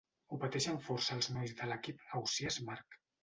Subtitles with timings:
[0.35, 3.01] Ho pateixen força els nois de l'equip Ausiàs March.